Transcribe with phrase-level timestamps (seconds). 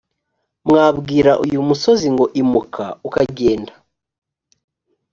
[0.67, 3.73] mwabwira uyu musozi ngo imuka ukagenda